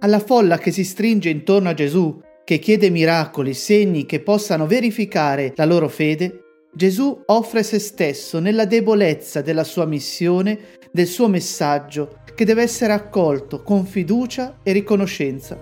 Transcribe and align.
Alla 0.00 0.18
folla 0.18 0.58
che 0.58 0.72
si 0.72 0.84
stringe 0.84 1.30
intorno 1.30 1.70
a 1.70 1.74
Gesù, 1.74 2.20
che 2.44 2.58
chiede 2.58 2.90
miracoli, 2.90 3.54
segni 3.54 4.04
che 4.04 4.20
possano 4.20 4.66
verificare 4.66 5.54
la 5.56 5.64
loro 5.64 5.88
fede, 5.88 6.42
Gesù 6.74 7.22
offre 7.24 7.62
se 7.62 7.78
stesso 7.78 8.38
nella 8.38 8.66
debolezza 8.66 9.40
della 9.40 9.64
sua 9.64 9.86
missione, 9.86 10.58
del 10.90 11.06
suo 11.06 11.28
messaggio, 11.28 12.18
che 12.34 12.44
deve 12.44 12.60
essere 12.60 12.92
accolto 12.92 13.62
con 13.62 13.86
fiducia 13.86 14.58
e 14.62 14.72
riconoscenza. 14.72 15.58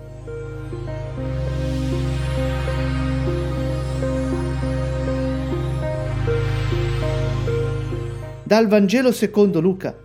Dal 8.43 8.67
Vangelo 8.67 9.13
secondo 9.13 9.61
Luca. 9.61 9.97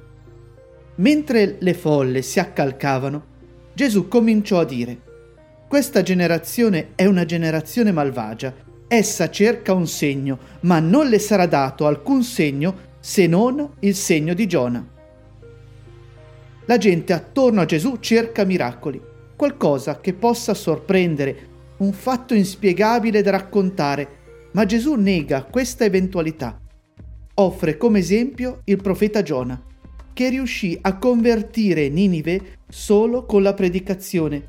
Mentre 0.94 1.56
le 1.58 1.74
folle 1.74 2.22
si 2.22 2.38
accalcavano, 2.38 3.29
Gesù 3.80 4.08
cominciò 4.08 4.60
a 4.60 4.66
dire, 4.66 5.00
Questa 5.66 6.02
generazione 6.02 6.88
è 6.96 7.06
una 7.06 7.24
generazione 7.24 7.92
malvagia, 7.92 8.52
essa 8.86 9.30
cerca 9.30 9.72
un 9.72 9.86
segno, 9.86 10.38
ma 10.64 10.80
non 10.80 11.08
le 11.08 11.18
sarà 11.18 11.46
dato 11.46 11.86
alcun 11.86 12.22
segno 12.22 12.74
se 13.00 13.26
non 13.26 13.76
il 13.78 13.94
segno 13.94 14.34
di 14.34 14.46
Giona. 14.46 14.86
La 16.66 16.76
gente 16.76 17.14
attorno 17.14 17.62
a 17.62 17.64
Gesù 17.64 17.96
cerca 18.00 18.44
miracoli, 18.44 19.00
qualcosa 19.34 19.98
che 19.98 20.12
possa 20.12 20.52
sorprendere, 20.52 21.48
un 21.78 21.94
fatto 21.94 22.34
inspiegabile 22.34 23.22
da 23.22 23.30
raccontare, 23.30 24.08
ma 24.52 24.66
Gesù 24.66 24.92
nega 24.92 25.44
questa 25.44 25.86
eventualità. 25.86 26.60
Offre 27.32 27.78
come 27.78 28.00
esempio 28.00 28.60
il 28.64 28.76
profeta 28.76 29.22
Giona, 29.22 29.58
che 30.20 30.28
riuscì 30.28 30.76
a 30.82 30.98
convertire 30.98 31.88
Ninive 31.88 32.58
solo 32.68 33.24
con 33.24 33.42
la 33.42 33.54
predicazione. 33.54 34.46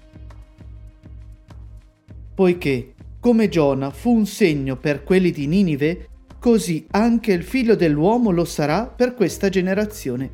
Poiché, 2.36 2.94
come 3.22 3.48
Giona 3.48 3.90
fu 3.90 4.14
un 4.14 4.26
segno 4.26 4.76
per 4.76 5.06
quelli 5.06 5.32
di 5.32 5.48
Ninive, 5.48 6.10
così 6.40 6.86
anche 6.92 7.32
il 7.32 7.44
figlio 7.44 7.76
dell'uomo 7.76 8.32
lo 8.32 8.44
sarà 8.44 8.86
per 8.86 9.14
questa 9.14 9.48
generazione. 9.48 10.30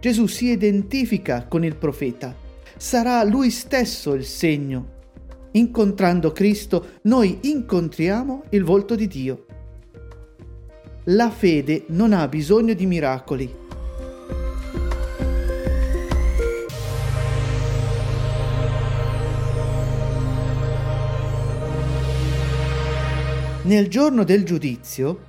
Gesù 0.00 0.26
si 0.26 0.46
identifica 0.46 1.44
con 1.44 1.62
il 1.62 1.76
profeta, 1.76 2.34
sarà 2.78 3.22
lui 3.24 3.50
stesso 3.50 4.14
il 4.14 4.24
segno. 4.24 5.00
Incontrando 5.50 6.32
Cristo 6.32 6.92
noi 7.02 7.40
incontriamo 7.42 8.44
il 8.52 8.64
volto 8.64 8.94
di 8.94 9.06
Dio. 9.06 9.44
La 11.06 11.28
fede 11.30 11.84
non 11.88 12.14
ha 12.14 12.26
bisogno 12.26 12.72
di 12.72 12.86
miracoli, 12.86 13.60
Nel 23.64 23.86
giorno 23.86 24.24
del 24.24 24.42
giudizio, 24.42 25.20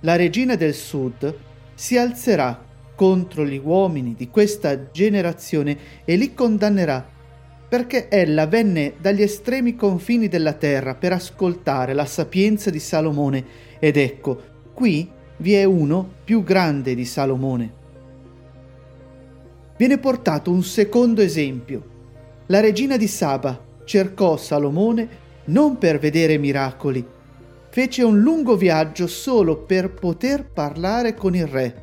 la 0.00 0.14
regina 0.14 0.56
del 0.56 0.74
sud 0.74 1.34
si 1.74 1.96
alzerà 1.96 2.62
contro 2.94 3.46
gli 3.46 3.58
uomini 3.64 4.14
di 4.14 4.28
questa 4.28 4.90
generazione 4.90 5.78
e 6.04 6.16
li 6.16 6.34
condannerà, 6.34 7.08
perché 7.66 8.08
ella 8.10 8.46
venne 8.46 8.92
dagli 9.00 9.22
estremi 9.22 9.74
confini 9.74 10.28
della 10.28 10.52
terra 10.52 10.96
per 10.96 11.12
ascoltare 11.12 11.94
la 11.94 12.04
sapienza 12.04 12.68
di 12.68 12.78
Salomone, 12.78 13.44
ed 13.78 13.96
ecco, 13.96 14.42
qui 14.74 15.10
vi 15.38 15.54
è 15.54 15.64
uno 15.64 16.12
più 16.24 16.42
grande 16.42 16.94
di 16.94 17.06
Salomone. 17.06 17.72
Viene 19.78 19.96
portato 19.96 20.50
un 20.50 20.62
secondo 20.62 21.22
esempio. 21.22 21.82
La 22.48 22.60
regina 22.60 22.98
di 22.98 23.06
Saba 23.06 23.58
cercò 23.84 24.36
Salomone 24.36 25.08
non 25.46 25.78
per 25.78 25.98
vedere 25.98 26.36
miracoli, 26.36 27.16
fece 27.78 28.02
un 28.02 28.18
lungo 28.18 28.56
viaggio 28.56 29.06
solo 29.06 29.62
per 29.62 29.94
poter 29.94 30.50
parlare 30.50 31.14
con 31.14 31.36
il 31.36 31.46
re. 31.46 31.82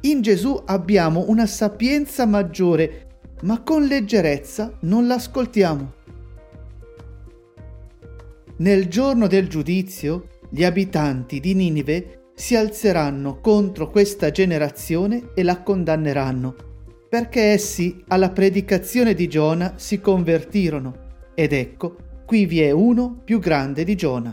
In 0.00 0.22
Gesù 0.22 0.58
abbiamo 0.64 1.26
una 1.28 1.44
sapienza 1.44 2.24
maggiore, 2.24 3.08
ma 3.42 3.62
con 3.62 3.84
leggerezza 3.84 4.78
non 4.84 5.06
l'ascoltiamo. 5.06 5.92
Nel 8.56 8.88
giorno 8.88 9.26
del 9.26 9.48
giudizio, 9.48 10.28
gli 10.48 10.64
abitanti 10.64 11.38
di 11.38 11.52
Ninive 11.52 12.30
si 12.34 12.56
alzeranno 12.56 13.38
contro 13.40 13.90
questa 13.90 14.30
generazione 14.30 15.32
e 15.34 15.42
la 15.42 15.62
condanneranno, 15.62 16.54
perché 17.06 17.42
essi 17.42 18.02
alla 18.08 18.30
predicazione 18.30 19.12
di 19.12 19.28
Giona 19.28 19.74
si 19.76 20.00
convertirono. 20.00 21.08
Ed 21.34 21.52
ecco, 21.52 22.08
qui 22.30 22.46
vi 22.46 22.60
è 22.60 22.70
uno 22.70 23.20
più 23.24 23.40
grande 23.40 23.82
di 23.82 23.96
Giona. 23.96 24.32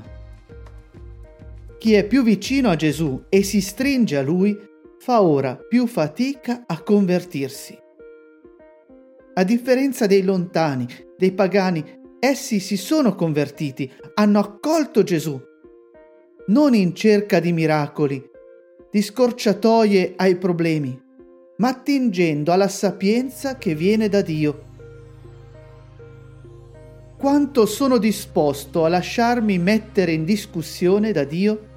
Chi 1.80 1.94
è 1.96 2.06
più 2.06 2.22
vicino 2.22 2.69
a 2.69 2.75
Gesù 2.75 3.23
e 3.28 3.41
si 3.41 3.59
stringe 3.59 4.17
a 4.17 4.22
lui 4.22 4.55
fa 4.99 5.23
ora 5.23 5.55
più 5.55 5.88
fatica 5.88 6.66
a 6.67 6.84
convertirsi. 6.84 7.76
A 9.34 9.44
differenza 9.44 10.05
dei 10.05 10.22
lontani, 10.22 10.85
dei 11.17 11.32
pagani, 11.32 11.84
essi 12.20 12.59
si 12.59 12.78
sono 12.78 13.16
convertiti, 13.16 13.91
hanno 14.14 14.41
accolto 14.41 15.02
Gesù, 15.02 15.41
non 16.49 16.76
in 16.76 16.94
cerca 16.94 17.40
di 17.40 17.52
miracoli, 17.52 18.23
di 18.91 19.02
scorciatoie 19.02 20.14
ai 20.17 20.38
problemi, 20.38 21.02
ma 21.58 21.70
attingendo 21.70 22.52
alla 22.52 22.67
sapienza 22.67 23.58
che 23.58 23.73
viene 23.73 24.08
da 24.08 24.22
Dio 24.22 24.66
quanto 27.17 27.66
sono 27.66 27.97
disposto 27.97 28.85
a 28.85 28.90
lasciarmi 28.90 29.58
mettere 29.58 30.11
in 30.11 30.23
discussione 30.23 31.11
da 31.11 31.23
Dio? 31.23 31.77